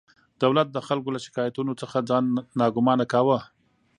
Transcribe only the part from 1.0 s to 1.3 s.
له